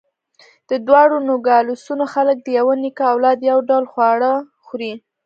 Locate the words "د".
0.69-0.71, 2.43-2.47